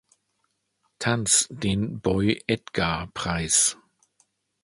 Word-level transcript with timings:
Tans 0.97 1.45
den 1.51 1.99
Boy-Edgar-Preis. 2.01 3.77